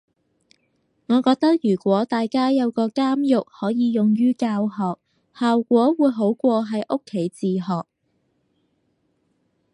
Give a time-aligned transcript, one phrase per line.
[1.09, 4.97] 我覺得如果大家有個監獄可以用於教學，
[5.39, 7.85] 效果會好過喺屋企自學